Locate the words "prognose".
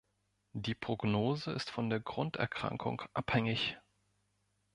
0.73-1.51